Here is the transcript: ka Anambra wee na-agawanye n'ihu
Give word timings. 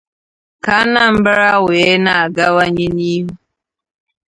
ka 0.63 0.73
Anambra 0.83 1.49
wee 1.65 1.93
na-agawanye 2.03 2.85
n'ihu 2.95 3.33